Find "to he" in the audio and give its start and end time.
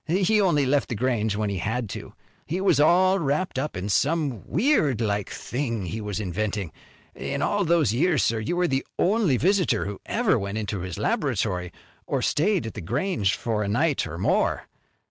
1.89-2.59